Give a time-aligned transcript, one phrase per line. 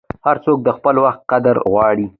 [0.25, 2.07] هر څوک د خپل وخت قدر غواړي.